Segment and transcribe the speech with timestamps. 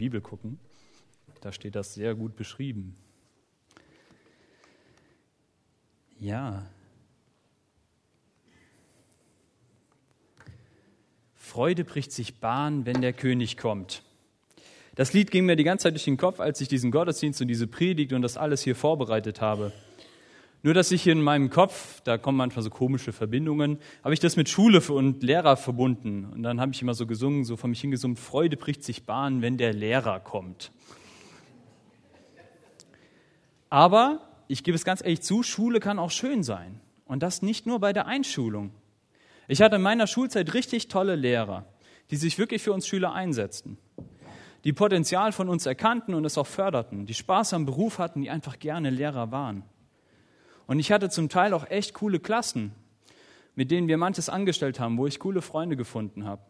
[0.00, 0.58] Bibel gucken.
[1.42, 2.94] Da steht das sehr gut beschrieben.
[6.18, 6.66] Ja.
[11.34, 14.02] Freude bricht sich Bahn, wenn der König kommt.
[14.94, 17.48] Das Lied ging mir die ganze Zeit durch den Kopf, als ich diesen Gottesdienst und
[17.48, 19.70] diese Predigt und das alles hier vorbereitet habe.
[20.62, 24.36] Nur, dass ich in meinem Kopf, da kommen manchmal so komische Verbindungen, habe ich das
[24.36, 26.26] mit Schule und Lehrer verbunden.
[26.26, 29.40] Und dann habe ich immer so gesungen, so von mich hingesummt, Freude bricht sich Bahn,
[29.40, 30.70] wenn der Lehrer kommt.
[33.70, 36.80] Aber ich gebe es ganz ehrlich zu, Schule kann auch schön sein.
[37.06, 38.72] Und das nicht nur bei der Einschulung.
[39.48, 41.64] Ich hatte in meiner Schulzeit richtig tolle Lehrer,
[42.10, 43.78] die sich wirklich für uns Schüler einsetzten
[44.64, 48.30] die Potenzial von uns erkannten und es auch förderten, die Spaß am Beruf hatten, die
[48.30, 49.64] einfach gerne Lehrer waren.
[50.70, 52.70] Und ich hatte zum Teil auch echt coole Klassen,
[53.56, 56.42] mit denen wir manches angestellt haben, wo ich coole Freunde gefunden habe.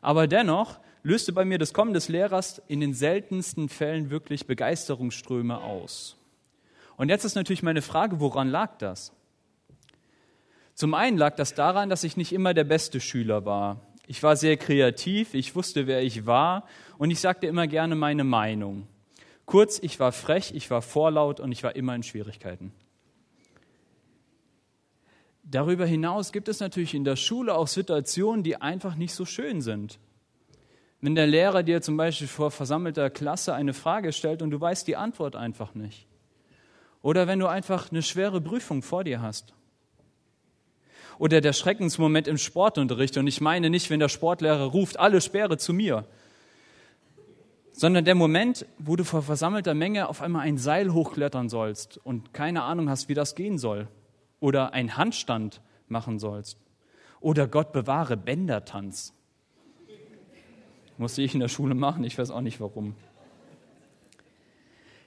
[0.00, 5.58] Aber dennoch löste bei mir das Kommen des Lehrers in den seltensten Fällen wirklich Begeisterungsströme
[5.58, 6.16] aus.
[6.96, 9.10] Und jetzt ist natürlich meine Frage, woran lag das?
[10.74, 13.80] Zum einen lag das daran, dass ich nicht immer der beste Schüler war.
[14.06, 16.62] Ich war sehr kreativ, ich wusste, wer ich war
[16.96, 18.86] und ich sagte immer gerne meine Meinung.
[19.46, 22.72] Kurz, ich war frech, ich war vorlaut und ich war immer in Schwierigkeiten.
[25.44, 29.60] Darüber hinaus gibt es natürlich in der Schule auch Situationen, die einfach nicht so schön
[29.60, 29.98] sind.
[31.00, 34.88] Wenn der Lehrer dir zum Beispiel vor versammelter Klasse eine Frage stellt und du weißt
[34.88, 36.06] die Antwort einfach nicht.
[37.02, 39.52] Oder wenn du einfach eine schwere Prüfung vor dir hast
[41.18, 43.16] oder der Schreckensmoment im Sportunterricht.
[43.18, 46.06] Und ich meine nicht, wenn der Sportlehrer ruft, alle Sperre zu mir,
[47.72, 52.32] sondern der Moment, wo du vor versammelter Menge auf einmal ein Seil hochklettern sollst und
[52.32, 53.88] keine Ahnung hast, wie das gehen soll.
[54.44, 56.58] Oder einen Handstand machen sollst.
[57.20, 59.14] Oder Gott bewahre Bändertanz.
[60.98, 62.94] Musste ich in der Schule machen, ich weiß auch nicht warum.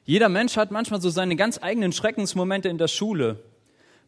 [0.06, 3.44] Jeder Mensch hat manchmal so seine ganz eigenen Schreckensmomente in der Schule.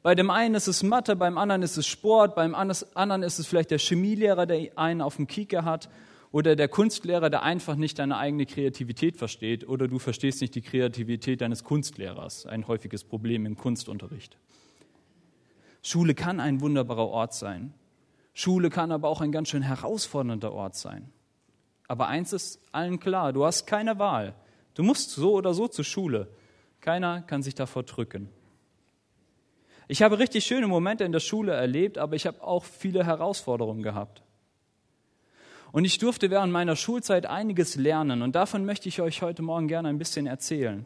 [0.01, 3.45] Bei dem einen ist es Mathe, beim anderen ist es Sport, beim anderen ist es
[3.45, 5.91] vielleicht der Chemielehrer, der einen auf dem Kieker hat
[6.31, 10.63] oder der Kunstlehrer, der einfach nicht deine eigene Kreativität versteht oder du verstehst nicht die
[10.63, 14.35] Kreativität deines Kunstlehrers, ein häufiges Problem im Kunstunterricht.
[15.81, 17.73] Schule kann ein wunderbarer Ort sein.
[18.33, 21.11] Schule kann aber auch ein ganz schön herausfordernder Ort sein.
[21.87, 24.35] Aber eins ist allen klar, du hast keine Wahl.
[24.75, 26.29] Du musst so oder so zur Schule.
[26.81, 28.29] Keiner kann sich davor drücken.
[29.87, 33.81] Ich habe richtig schöne Momente in der Schule erlebt, aber ich habe auch viele Herausforderungen
[33.81, 34.21] gehabt.
[35.71, 39.67] Und ich durfte während meiner Schulzeit einiges lernen und davon möchte ich euch heute Morgen
[39.67, 40.85] gerne ein bisschen erzählen.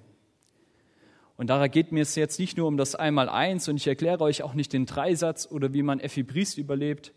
[1.35, 4.43] Und daher geht mir es jetzt nicht nur um das Einmaleins und ich erkläre euch
[4.43, 7.11] auch nicht den Dreisatz oder wie man Effi Briest überlebt,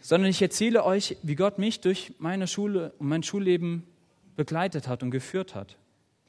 [0.00, 3.86] sondern ich erzähle euch, wie Gott mich durch meine Schule und mein Schulleben
[4.36, 5.76] begleitet hat und geführt hat,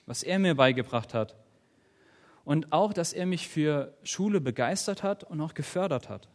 [0.05, 1.35] was er mir beigebracht hat
[2.45, 6.27] und auch, dass er mich für Schule begeistert hat und auch gefördert hat.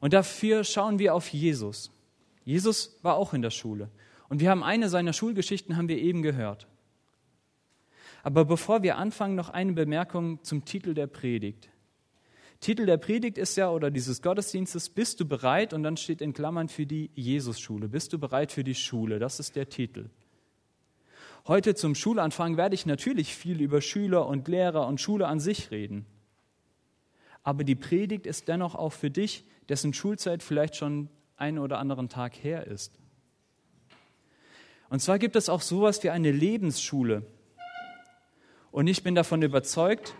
[0.00, 1.90] Und dafür schauen wir auf Jesus.
[2.44, 3.90] Jesus war auch in der Schule.
[4.28, 6.68] Und wir haben eine seiner Schulgeschichten haben wir eben gehört.
[8.26, 11.68] Aber bevor wir anfangen, noch eine Bemerkung zum Titel der Predigt.
[12.58, 15.72] Titel der Predigt ist ja, oder dieses Gottesdienstes, bist du bereit?
[15.72, 17.88] Und dann steht in Klammern für die Jesusschule.
[17.88, 19.20] Bist du bereit für die Schule?
[19.20, 20.10] Das ist der Titel.
[21.46, 25.70] Heute zum Schulanfang werde ich natürlich viel über Schüler und Lehrer und Schule an sich
[25.70, 26.04] reden.
[27.44, 32.08] Aber die Predigt ist dennoch auch für dich, dessen Schulzeit vielleicht schon einen oder anderen
[32.08, 32.98] Tag her ist.
[34.90, 37.22] Und zwar gibt es auch sowas wie eine Lebensschule.
[38.76, 40.14] Und ich bin davon überzeugt,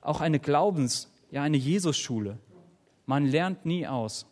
[0.00, 2.38] auch eine Glaubens-, ja eine Jesusschule.
[3.06, 4.26] Man lernt nie aus.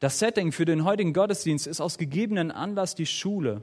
[0.00, 3.62] Das Setting für den heutigen Gottesdienst ist aus gegebenen Anlass die Schule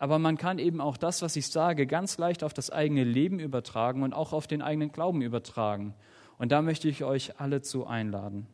[0.00, 3.38] aber man kann eben auch das, was ich sage, ganz leicht auf das eigene Leben
[3.38, 5.94] übertragen und auch auf den eigenen Glauben übertragen.
[6.38, 8.46] Und da möchte ich euch alle zu einladen.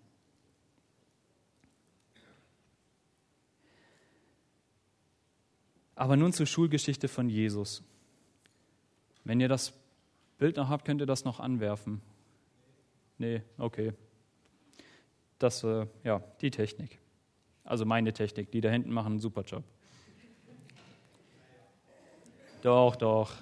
[5.94, 7.84] Aber nun zur Schulgeschichte von Jesus.
[9.26, 9.72] Wenn ihr das
[10.38, 12.00] Bild noch habt, könnt ihr das noch anwerfen.
[13.18, 13.92] Nee, okay.
[15.40, 17.00] Das, äh, ja, die Technik.
[17.64, 18.52] Also meine Technik.
[18.52, 19.64] Die da hinten machen einen super Job.
[22.62, 23.32] Doch, doch.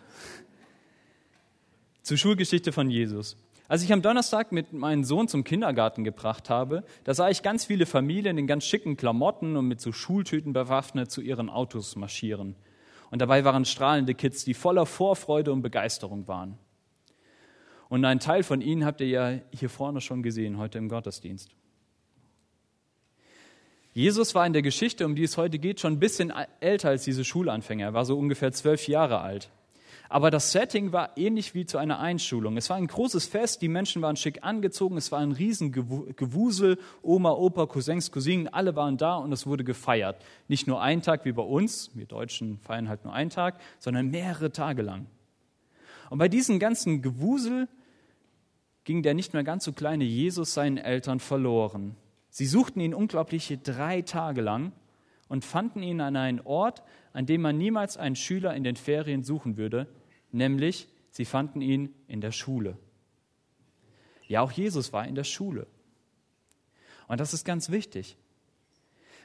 [2.03, 3.37] Zur Schulgeschichte von Jesus.
[3.69, 7.67] Als ich am Donnerstag mit meinem Sohn zum Kindergarten gebracht habe, da sah ich ganz
[7.67, 12.57] viele Familien in ganz schicken Klamotten und mit so Schultüten bewaffnet zu ihren Autos marschieren.
[13.15, 16.59] Und dabei waren strahlende Kids, die voller Vorfreude und Begeisterung waren.
[17.89, 21.55] Und einen Teil von ihnen habt ihr ja hier vorne schon gesehen, heute im Gottesdienst.
[23.93, 27.05] Jesus war in der Geschichte, um die es heute geht, schon ein bisschen älter als
[27.05, 27.87] diese Schulanfänger.
[27.87, 29.49] Er war so ungefähr zwölf Jahre alt.
[30.15, 32.57] Aber das Setting war ähnlich wie zu einer Einschulung.
[32.57, 37.33] Es war ein großes Fest, die Menschen waren schick angezogen, es war ein Riesengewusel, Oma,
[37.33, 40.25] Opa, Cousins, Cousinen, alle waren da und es wurde gefeiert.
[40.47, 44.13] Nicht nur einen Tag wie bei uns, wir Deutschen feiern halt nur einen Tag, sondern
[44.13, 45.07] mehrere Tage lang.
[46.11, 47.67] Und bei diesem ganzen Gewusel
[48.85, 51.97] ging der nicht mehr ganz so kleine Jesus seinen Eltern verloren.
[52.31, 54.71] Sie suchten ihn unglaubliche drei Tage lang
[55.27, 59.25] und fanden ihn an einen Ort, an dem man niemals einen Schüler in den Ferien
[59.25, 59.89] suchen würde,
[60.35, 62.77] nämlich sie fanden ihn in der Schule.
[64.27, 65.67] Ja, auch Jesus war in der Schule.
[67.07, 68.17] Und das ist ganz wichtig.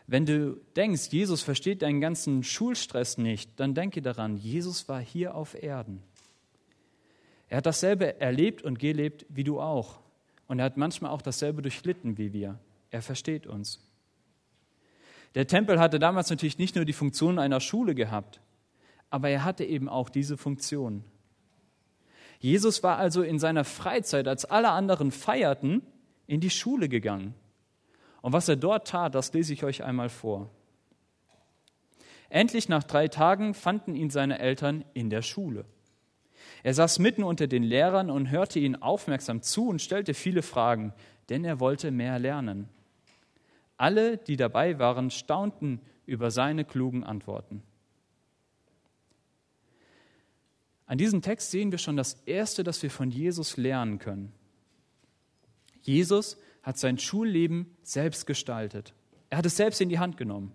[0.06, 5.36] Wenn du denkst, Jesus versteht deinen ganzen Schulstress nicht, dann denke daran, Jesus war hier
[5.36, 6.02] auf Erden.
[7.48, 10.00] Er hat dasselbe erlebt und gelebt wie du auch.
[10.48, 12.60] Und er hat manchmal auch dasselbe durchlitten wie wir.
[12.92, 13.88] Er versteht uns.
[15.36, 18.42] Der Tempel hatte damals natürlich nicht nur die Funktion einer Schule gehabt,
[19.10, 21.04] aber er hatte eben auch diese Funktion.
[22.40, 25.82] Jesus war also in seiner Freizeit, als alle anderen feierten,
[26.26, 27.34] in die Schule gegangen.
[28.22, 30.50] Und was er dort tat, das lese ich euch einmal vor.
[32.30, 35.66] Endlich nach drei Tagen fanden ihn seine Eltern in der Schule.
[36.64, 40.94] Er saß mitten unter den Lehrern und hörte ihnen aufmerksam zu und stellte viele Fragen,
[41.30, 42.70] denn er wollte mehr lernen.
[43.78, 47.64] Alle, die dabei waren, staunten über seine klugen Antworten.
[50.89, 54.33] An diesem Text sehen wir schon das Erste, das wir von Jesus lernen können.
[55.83, 58.95] Jesus hat sein Schulleben selbst gestaltet.
[59.30, 60.51] Er hat es selbst in die Hand genommen.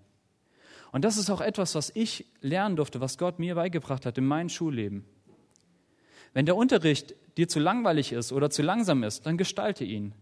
[0.91, 4.27] Und das ist auch etwas, was ich lernen durfte, was Gott mir beigebracht hat in
[4.27, 5.05] meinem Schulleben.
[6.33, 10.15] Wenn der Unterricht dir zu langweilig ist oder zu langsam ist, dann gestalte ihn.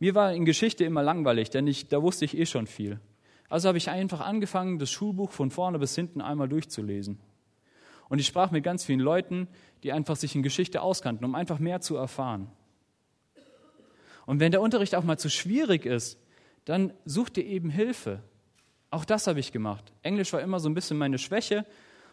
[0.00, 3.00] Mir war in Geschichte immer langweilig, denn ich, da wusste ich eh schon viel.
[3.48, 7.20] Also habe ich einfach angefangen, das Schulbuch von vorne bis hinten einmal durchzulesen.
[8.08, 9.48] Und ich sprach mit ganz vielen Leuten,
[9.82, 12.48] die einfach sich in Geschichte auskannten, um einfach mehr zu erfahren.
[14.26, 16.18] Und wenn der Unterricht auch mal zu schwierig ist,
[16.64, 18.22] dann such dir eben Hilfe.
[18.90, 19.92] Auch das habe ich gemacht.
[20.02, 21.66] Englisch war immer so ein bisschen meine Schwäche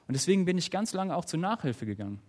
[0.07, 2.21] und deswegen bin ich ganz lange auch zur Nachhilfe gegangen.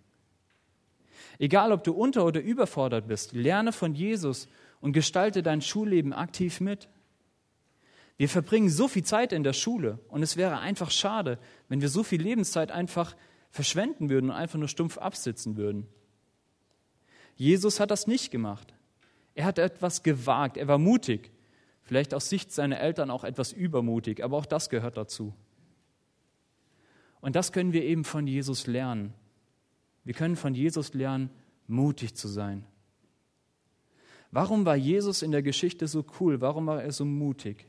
[1.38, 4.49] Egal, ob du unter- oder überfordert bist, lerne von Jesus
[4.81, 6.88] und gestalte dein Schulleben aktiv mit.
[8.19, 11.38] Wir verbringen so viel Zeit in der Schule und es wäre einfach schade,
[11.69, 13.17] wenn wir so viel Lebenszeit einfach
[13.53, 15.87] verschwenden würden und einfach nur stumpf absitzen würden.
[17.37, 18.75] Jesus hat das nicht gemacht.
[19.35, 21.31] Er hat etwas gewagt, er war mutig,
[21.83, 25.35] vielleicht aus Sicht seiner Eltern auch etwas übermutig, aber auch das gehört dazu.
[27.21, 29.15] Und das können wir eben von Jesus lernen.
[30.05, 31.31] Wir können von Jesus lernen,
[31.69, 32.65] mutig zu sein.
[34.31, 36.41] Warum war Jesus in der Geschichte so cool?
[36.41, 37.67] Warum war er so mutig?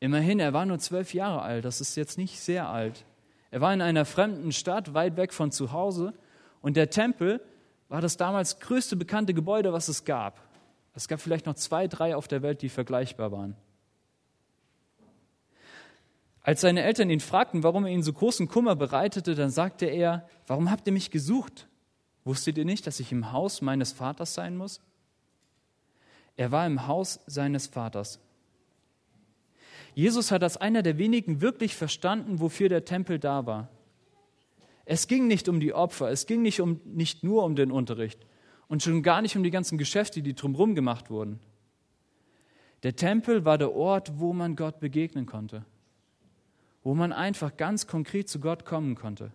[0.00, 3.06] Immerhin, er war nur zwölf Jahre alt, das ist jetzt nicht sehr alt.
[3.54, 6.12] Er war in einer fremden Stadt, weit weg von zu Hause,
[6.60, 7.40] und der Tempel
[7.88, 10.40] war das damals größte bekannte Gebäude, was es gab.
[10.92, 13.54] Es gab vielleicht noch zwei, drei auf der Welt, die vergleichbar waren.
[16.40, 20.28] Als seine Eltern ihn fragten, warum er ihnen so großen Kummer bereitete, dann sagte er,
[20.48, 21.68] warum habt ihr mich gesucht?
[22.24, 24.80] Wusstet ihr nicht, dass ich im Haus meines Vaters sein muss?
[26.36, 28.18] Er war im Haus seines Vaters.
[29.94, 33.68] Jesus hat als einer der wenigen wirklich verstanden, wofür der Tempel da war.
[34.84, 38.26] Es ging nicht um die Opfer, es ging nicht, um, nicht nur um den Unterricht
[38.68, 41.40] und schon gar nicht um die ganzen Geschäfte, die drumherum gemacht wurden.
[42.82, 45.64] Der Tempel war der Ort, wo man Gott begegnen konnte,
[46.82, 49.32] wo man einfach ganz konkret zu Gott kommen konnte.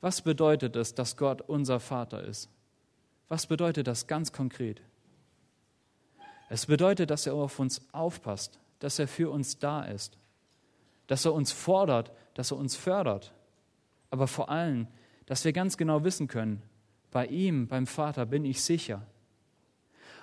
[0.00, 2.48] Was bedeutet es, dass Gott unser Vater ist?
[3.28, 4.82] Was bedeutet das ganz konkret?
[6.50, 10.18] Es bedeutet, dass er auf uns aufpasst, dass er für uns da ist,
[11.06, 13.32] dass er uns fordert, dass er uns fördert,
[14.10, 14.88] aber vor allem,
[15.26, 16.60] dass wir ganz genau wissen können,
[17.12, 19.06] bei ihm, beim Vater bin ich sicher.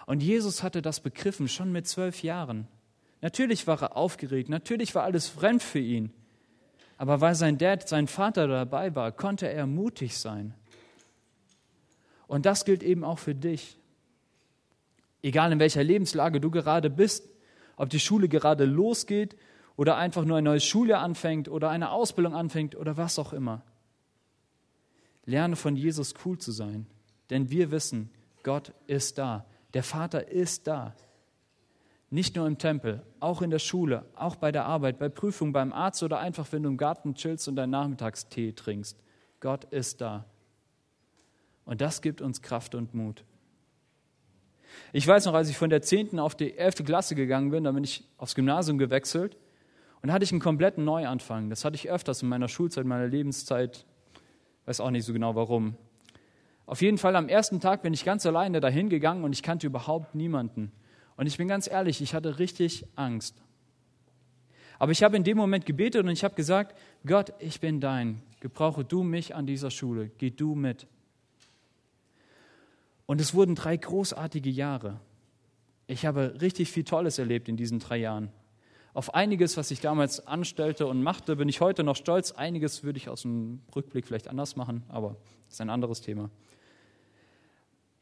[0.06, 2.68] Und Jesus hatte das begriffen schon mit zwölf Jahren.
[3.22, 6.12] Natürlich war er aufgeregt, natürlich war alles fremd für ihn,
[6.98, 10.54] aber weil sein Dad, sein Vater dabei war, konnte er mutig sein.
[12.28, 13.78] Und das gilt eben auch für dich.
[15.28, 17.28] Egal in welcher Lebenslage du gerade bist,
[17.76, 19.36] ob die Schule gerade losgeht
[19.76, 23.62] oder einfach nur ein neues Schuljahr anfängt oder eine Ausbildung anfängt oder was auch immer.
[25.26, 26.88] Lerne von Jesus cool zu sein,
[27.30, 28.10] denn wir wissen,
[28.42, 29.46] Gott ist da.
[29.74, 30.96] Der Vater ist da.
[32.10, 35.74] Nicht nur im Tempel, auch in der Schule, auch bei der Arbeit, bei Prüfungen, beim
[35.74, 38.98] Arzt oder einfach, wenn du im Garten chillst und deinen Nachmittagstee trinkst.
[39.42, 40.24] Gott ist da.
[41.66, 43.26] Und das gibt uns Kraft und Mut.
[44.94, 46.20] Ich weiß noch, als ich von der 10.
[46.20, 46.86] auf die 11.
[46.86, 49.38] Klasse gegangen bin, da bin ich aufs Gymnasium gewechselt
[50.02, 51.50] und hatte ich einen kompletten Neuanfang.
[51.50, 53.86] Das hatte ich öfters in meiner Schulzeit, in meiner Lebenszeit.
[54.66, 55.76] Weiß auch nicht so genau warum.
[56.66, 59.68] Auf jeden Fall am ersten Tag bin ich ganz alleine dahin gegangen und ich kannte
[59.68, 60.72] überhaupt niemanden.
[61.16, 63.42] Und ich bin ganz ehrlich, ich hatte richtig Angst.
[64.80, 68.22] Aber ich habe in dem Moment gebetet und ich habe gesagt, Gott, ich bin dein.
[68.40, 70.12] Gebrauche du mich an dieser Schule.
[70.18, 70.88] Geh du mit.
[73.08, 75.00] Und es wurden drei großartige Jahre.
[75.88, 78.32] Ich habe richtig viel Tolles erlebt in diesen drei Jahren.
[78.94, 82.34] Auf einiges, was ich damals anstellte und machte, bin ich heute noch stolz.
[82.34, 86.30] Einiges würde ich aus dem Rückblick vielleicht anders machen, aber das ist ein anderes Thema.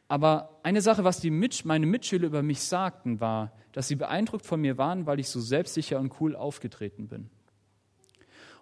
[0.08, 4.46] Aber eine Sache, was die Mit meine Mitschüler über mich sagten, war, dass sie beeindruckt
[4.46, 7.30] von mir waren, weil ich so selbstsicher und cool aufgetreten bin.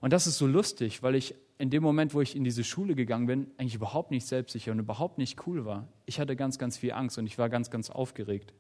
[0.03, 2.93] Und das ist so lustig, weil ich in dem Moment, wo ich in diese Schule
[2.93, 5.87] gegangen bin, eigentlich überhaupt nicht selbstsicher und überhaupt nicht cool war.
[6.05, 8.53] Ich hatte ganz, ganz viel Angst und ich war ganz, ganz aufgeregt.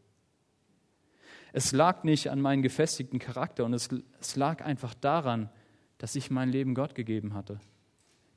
[1.51, 3.89] Es lag nicht an meinem gefestigten Charakter und es,
[4.21, 5.49] es lag einfach daran,
[5.97, 7.59] dass ich mein Leben Gott gegeben hatte,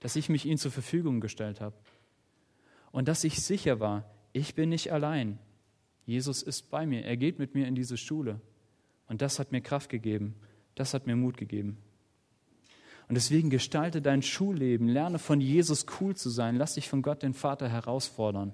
[0.01, 1.77] dass ich mich ihm zur Verfügung gestellt habe
[2.91, 5.39] und dass ich sicher war, ich bin nicht allein.
[6.07, 7.05] Jesus ist bei mir.
[7.05, 8.41] Er geht mit mir in diese Schule.
[9.07, 10.35] Und das hat mir Kraft gegeben.
[10.75, 11.79] Das hat mir Mut gegeben.
[13.09, 14.89] Und deswegen gestalte dein Schulleben.
[14.89, 16.57] Lerne von Jesus cool zu sein.
[16.57, 18.53] Lass dich von Gott, den Vater, herausfordern.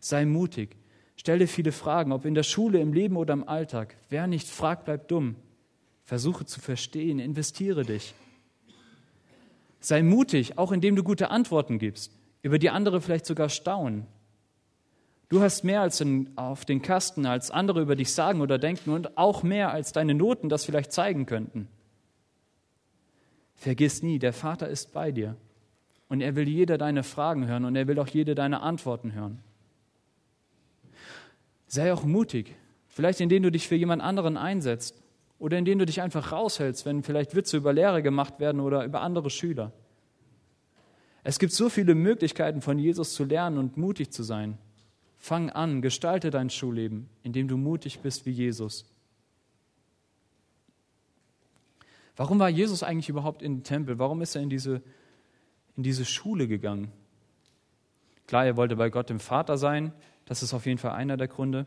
[0.00, 0.76] Sei mutig.
[1.16, 3.96] Stell dir viele Fragen, ob in der Schule, im Leben oder im Alltag.
[4.08, 5.36] Wer nicht fragt, bleibt dumm.
[6.04, 7.18] Versuche zu verstehen.
[7.18, 8.14] Investiere dich.
[9.80, 14.06] Sei mutig, auch indem du gute Antworten gibst, über die andere vielleicht sogar staunen.
[15.28, 18.90] Du hast mehr als in, auf den Kasten, als andere über dich sagen oder denken
[18.90, 21.68] und auch mehr als deine Noten das vielleicht zeigen könnten.
[23.58, 25.36] Vergiss nie, der Vater ist bei dir
[26.08, 29.40] und er will jede deine Fragen hören und er will auch jede deine Antworten hören.
[31.66, 32.54] Sei auch mutig,
[32.86, 35.02] vielleicht indem du dich für jemand anderen einsetzt
[35.40, 39.00] oder indem du dich einfach raushältst, wenn vielleicht Witze über Lehre gemacht werden oder über
[39.00, 39.72] andere Schüler.
[41.24, 44.56] Es gibt so viele Möglichkeiten von Jesus zu lernen und mutig zu sein.
[45.16, 48.86] Fang an, gestalte dein Schulleben, indem du mutig bist wie Jesus.
[52.18, 54.00] Warum war Jesus eigentlich überhaupt in den Tempel?
[54.00, 54.82] Warum ist er in diese,
[55.76, 56.90] in diese Schule gegangen?
[58.26, 59.92] Klar, er wollte bei Gott dem Vater sein,
[60.24, 61.64] das ist auf jeden Fall einer der Gründe.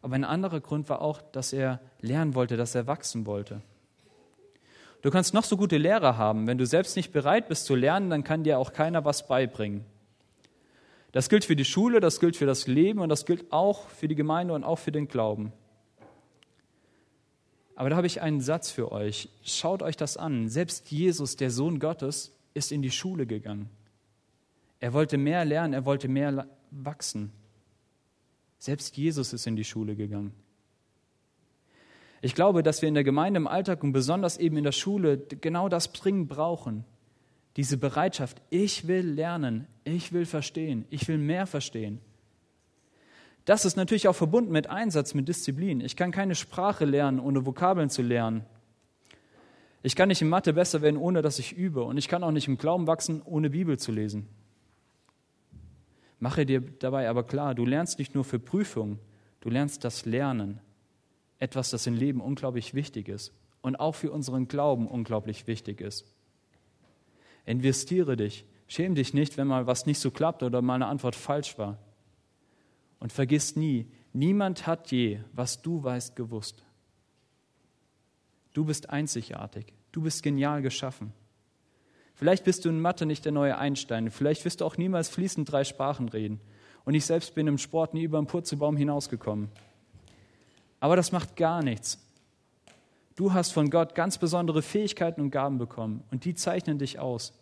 [0.00, 3.60] Aber ein anderer Grund war auch, dass er lernen wollte, dass er wachsen wollte.
[5.02, 8.08] Du kannst noch so gute Lehrer haben, wenn du selbst nicht bereit bist zu lernen,
[8.08, 9.84] dann kann dir auch keiner was beibringen.
[11.10, 14.06] Das gilt für die Schule, das gilt für das Leben und das gilt auch für
[14.06, 15.52] die Gemeinde und auch für den Glauben.
[17.78, 19.28] Aber da habe ich einen Satz für euch.
[19.44, 20.48] Schaut euch das an.
[20.48, 23.70] Selbst Jesus, der Sohn Gottes, ist in die Schule gegangen.
[24.80, 27.30] Er wollte mehr lernen, er wollte mehr wachsen.
[28.58, 30.32] Selbst Jesus ist in die Schule gegangen.
[32.20, 35.16] Ich glaube, dass wir in der Gemeinde im Alltag und besonders eben in der Schule
[35.16, 36.84] genau das dringend brauchen
[37.58, 42.00] diese Bereitschaft, ich will lernen, ich will verstehen, ich will mehr verstehen.
[43.48, 45.80] Das ist natürlich auch verbunden mit Einsatz, mit Disziplin.
[45.80, 48.44] Ich kann keine Sprache lernen, ohne Vokabeln zu lernen.
[49.82, 51.82] Ich kann nicht in Mathe besser werden, ohne dass ich übe.
[51.82, 54.28] Und ich kann auch nicht im Glauben wachsen, ohne Bibel zu lesen.
[56.18, 58.98] Mache dir dabei aber klar, du lernst nicht nur für Prüfungen,
[59.40, 60.60] du lernst das Lernen.
[61.38, 66.04] Etwas, das im Leben unglaublich wichtig ist und auch für unseren Glauben unglaublich wichtig ist.
[67.46, 68.44] Investiere dich.
[68.66, 71.78] Schäm dich nicht, wenn mal was nicht so klappt oder mal eine Antwort falsch war.
[73.00, 76.64] Und vergiss nie, niemand hat je, was du weißt, gewusst.
[78.52, 79.72] Du bist einzigartig.
[79.92, 81.12] Du bist genial geschaffen.
[82.14, 84.10] Vielleicht bist du in Mathe nicht der neue Einstein.
[84.10, 86.40] Vielleicht wirst du auch niemals fließend drei Sprachen reden.
[86.84, 89.48] Und ich selbst bin im Sport nie über den Purzelbaum hinausgekommen.
[90.80, 91.98] Aber das macht gar nichts.
[93.14, 97.32] Du hast von Gott ganz besondere Fähigkeiten und Gaben bekommen und die zeichnen dich aus.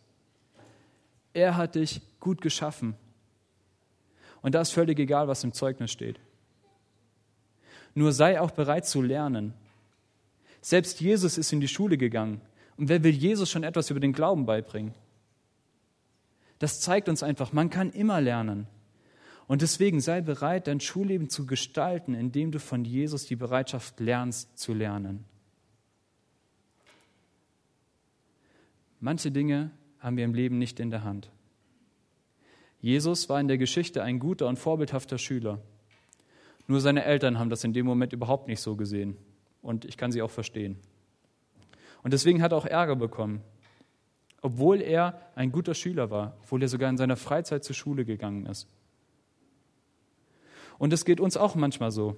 [1.33, 2.95] Er hat dich gut geschaffen.
[4.47, 6.21] Und da ist völlig egal, was im Zeugnis steht.
[7.97, 9.55] Nur sei auch bereit zu lernen.
[10.61, 12.41] Selbst Jesus ist in die Schule gegangen.
[12.77, 14.95] Und wer will Jesus schon etwas über den Glauben beibringen?
[16.61, 18.69] Das zeigt uns einfach, man kann immer lernen.
[19.49, 24.57] Und deswegen sei bereit, dein Schulleben zu gestalten, indem du von Jesus die Bereitschaft lernst
[24.57, 25.25] zu lernen.
[29.01, 31.33] Manche Dinge haben wir im Leben nicht in der Hand.
[32.81, 35.61] Jesus war in der Geschichte ein guter und vorbildhafter Schüler.
[36.67, 39.17] Nur seine Eltern haben das in dem Moment überhaupt nicht so gesehen.
[39.63, 40.79] Und ich kann sie auch verstehen.
[42.03, 43.43] Und deswegen hat er auch Ärger bekommen.
[44.43, 48.47] Obwohl er ein guter Schüler war, obwohl er sogar in seiner Freizeit zur Schule gegangen
[48.47, 48.69] ist.
[50.79, 52.17] Und es geht uns auch manchmal so.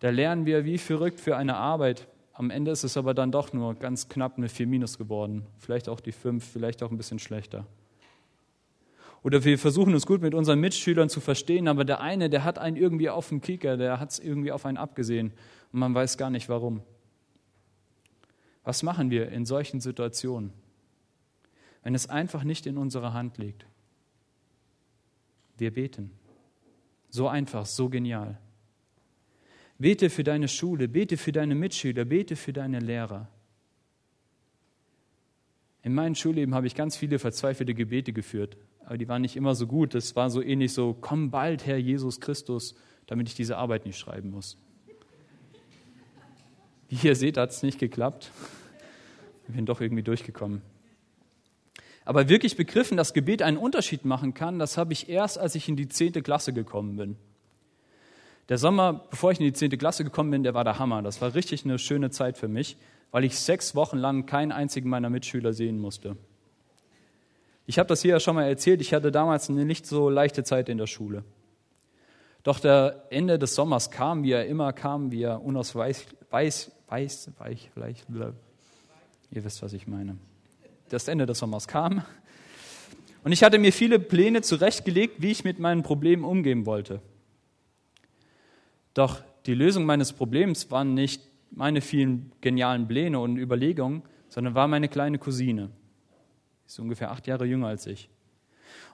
[0.00, 2.08] Da lernen wir wie verrückt für eine Arbeit.
[2.32, 5.46] Am Ende ist es aber dann doch nur ganz knapp eine 4 minus geworden.
[5.58, 7.66] Vielleicht auch die 5, vielleicht auch ein bisschen schlechter.
[9.26, 12.60] Oder wir versuchen uns gut mit unseren Mitschülern zu verstehen, aber der eine, der hat
[12.60, 15.32] einen irgendwie auf dem Kicker, der hat es irgendwie auf einen abgesehen
[15.72, 16.80] und man weiß gar nicht warum.
[18.62, 20.52] Was machen wir in solchen Situationen,
[21.82, 23.66] wenn es einfach nicht in unserer Hand liegt?
[25.58, 26.12] Wir beten.
[27.08, 28.38] So einfach, so genial.
[29.76, 33.26] Bete für deine Schule, bete für deine Mitschüler, bete für deine Lehrer.
[35.86, 39.54] In meinem Schulleben habe ich ganz viele verzweifelte Gebete geführt, aber die waren nicht immer
[39.54, 39.94] so gut.
[39.94, 42.74] Das war so ähnlich so, komm bald, Herr Jesus Christus,
[43.06, 44.56] damit ich diese Arbeit nicht schreiben muss.
[46.88, 48.32] Wie ihr seht, hat es nicht geklappt.
[49.46, 50.60] Ich bin doch irgendwie durchgekommen.
[52.04, 55.68] Aber wirklich begriffen, dass Gebet einen Unterschied machen kann, das habe ich erst, als ich
[55.68, 57.16] in die zehnte Klasse gekommen bin.
[58.48, 61.02] Der Sommer, bevor ich in die zehnte Klasse gekommen bin, der war der Hammer.
[61.02, 62.76] Das war richtig eine schöne Zeit für mich,
[63.16, 66.18] weil ich sechs Wochen lang keinen einzigen meiner Mitschüler sehen musste.
[67.64, 70.44] Ich habe das hier ja schon mal erzählt, ich hatte damals eine nicht so leichte
[70.44, 71.24] Zeit in der Schule.
[72.42, 77.30] Doch der Ende des Sommers kam, wie er immer kam, wie er unausweichlich, weiß, weiß,
[77.38, 78.06] weich, vielleicht,
[79.30, 80.18] ihr wisst, was ich meine.
[80.90, 82.04] Das Ende des Sommers kam
[83.24, 87.00] und ich hatte mir viele Pläne zurechtgelegt, wie ich mit meinen Problemen umgehen wollte.
[88.92, 94.68] Doch die Lösung meines Problems waren nicht meine vielen genialen Pläne und Überlegungen, sondern war
[94.68, 95.70] meine kleine Cousine.
[96.66, 98.10] Sie ist ungefähr acht Jahre jünger als ich.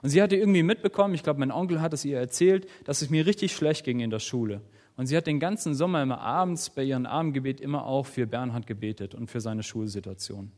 [0.01, 3.09] Und sie hatte irgendwie mitbekommen, ich glaube, mein Onkel hat es ihr erzählt, dass es
[3.09, 4.61] mir richtig schlecht ging in der Schule.
[4.95, 8.67] Und sie hat den ganzen Sommer immer abends bei ihrem Abendgebet immer auch für Bernhard
[8.67, 10.51] gebetet und für seine Schulsituation.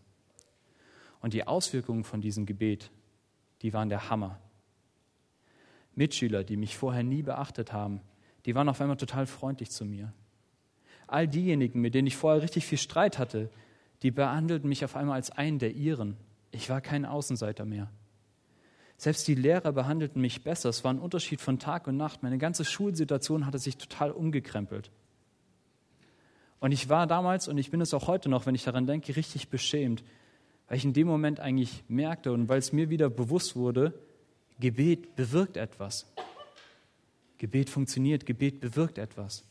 [1.22, 2.92] Und die Auswirkungen von diesem Gebet,
[3.62, 4.40] die waren der Hammer.
[5.96, 8.02] Mitschüler, die mich vorher nie beachtet haben,
[8.46, 10.14] die waren auf einmal total freundlich zu mir.
[11.08, 13.50] All diejenigen, mit denen ich vorher richtig viel Streit hatte,
[14.02, 16.18] die behandelten mich auf einmal als einen der ihren.
[16.52, 17.89] Ich war kein Außenseiter mehr.
[18.98, 20.70] Selbst die Lehrer behandelten mich besser.
[20.70, 22.24] Es war ein Unterschied von Tag und Nacht.
[22.24, 24.89] Meine ganze Schulsituation hatte sich total umgekrempelt.
[26.60, 29.15] Und ich war damals, und ich bin es auch heute noch, wenn ich daran denke,
[29.15, 30.04] richtig beschämt,
[30.68, 33.94] weil ich in dem Moment eigentlich merkte und weil es mir wieder bewusst wurde,
[34.60, 36.12] Gebet bewirkt etwas.
[37.38, 39.44] Gebet funktioniert, Gebet bewirkt etwas.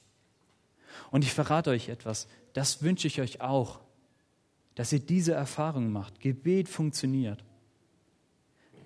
[1.11, 3.81] Und ich verrate euch etwas, das wünsche ich euch auch,
[4.75, 6.21] dass ihr diese Erfahrung macht.
[6.21, 7.45] Gebet funktioniert.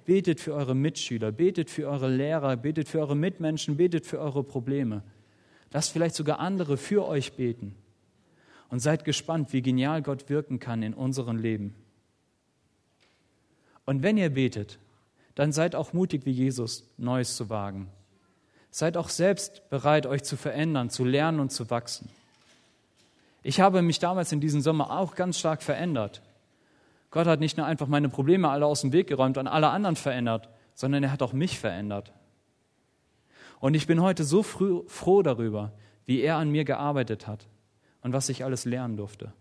[0.04, 4.42] Betet für eure Mitschüler, betet für eure Lehrer, betet für eure Mitmenschen, betet für eure
[4.42, 5.02] Probleme.
[5.70, 7.74] Lasst vielleicht sogar andere für euch beten.
[8.70, 11.74] Und seid gespannt, wie genial Gott wirken kann in unserem Leben.
[13.86, 14.78] Und wenn ihr betet,
[15.34, 17.88] dann seid auch mutig wie Jesus, Neues zu wagen.
[18.70, 22.10] Seid auch selbst bereit, euch zu verändern, zu lernen und zu wachsen.
[23.42, 26.22] Ich habe mich damals in diesem Sommer auch ganz stark verändert.
[27.10, 29.96] Gott hat nicht nur einfach meine Probleme alle aus dem Weg geräumt und alle anderen
[29.96, 32.12] verändert, sondern er hat auch mich verändert.
[33.60, 35.72] Und ich bin heute so früh, froh darüber,
[36.04, 37.46] wie er an mir gearbeitet hat
[38.02, 39.32] und was ich alles lernen durfte.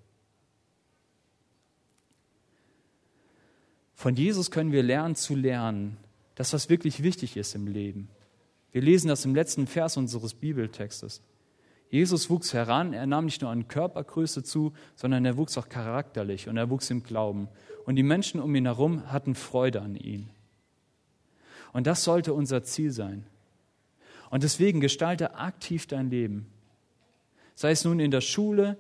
[3.94, 5.98] Von Jesus können wir lernen zu lernen,
[6.36, 8.10] das, was wirklich wichtig ist im Leben.
[8.72, 11.22] Wir lesen das im letzten Vers unseres Bibeltextes.
[11.90, 16.50] Jesus wuchs heran, er nahm nicht nur an Körpergröße zu, sondern er wuchs auch charakterlich
[16.50, 17.48] und er wuchs im Glauben.
[17.86, 20.30] Und die Menschen um ihn herum hatten Freude an ihm.
[21.72, 23.26] Und das sollte unser Ziel sein.
[24.30, 26.48] Und deswegen gestalte aktiv dein Leben.
[27.56, 28.78] Sei es nun in der Schule,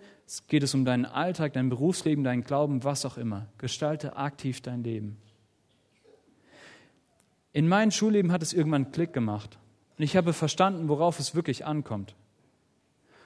[0.47, 3.47] geht es um deinen Alltag, dein Berufsleben, deinen Glauben, was auch immer.
[3.57, 5.17] Gestalte aktiv dein Leben.
[7.53, 9.57] In meinem Schulleben hat es irgendwann Klick gemacht.
[9.97, 12.15] Und ich habe verstanden, worauf es wirklich ankommt.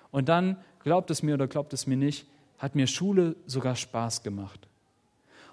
[0.10, 4.24] Und dann, glaubt es mir oder glaubt es mir nicht, hat mir Schule sogar Spaß
[4.24, 4.68] gemacht.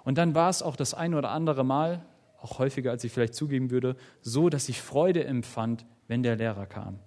[0.05, 2.05] Und dann war es auch das ein oder andere Mal,
[2.41, 6.65] auch häufiger als ich vielleicht zugeben würde, so, dass ich Freude empfand, wenn der Lehrer
[6.65, 6.99] kam.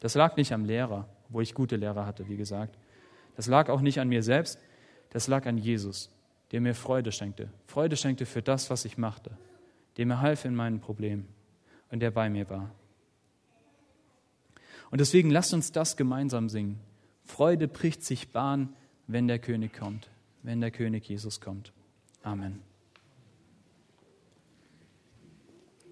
[0.00, 2.76] Das lag nicht am Lehrer, wo ich gute Lehrer hatte, wie gesagt.
[3.36, 4.58] Das lag auch nicht an mir selbst,
[5.10, 6.10] das lag an Jesus,
[6.52, 7.48] der mir Freude schenkte.
[7.66, 9.30] Freude schenkte für das, was ich machte,
[9.96, 11.33] der mir half in meinen Problemen
[11.94, 12.72] und der bei mir war.
[14.90, 16.80] Und deswegen lasst uns das gemeinsam singen.
[17.24, 18.74] Freude bricht sich Bahn,
[19.06, 20.10] wenn der König kommt,
[20.42, 21.72] wenn der König Jesus kommt.
[22.24, 22.60] Amen.